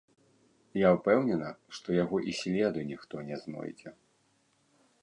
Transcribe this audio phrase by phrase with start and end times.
[0.79, 1.51] Я ўпэўнена,
[1.81, 3.89] што яго і следу ніхто не знойдзе.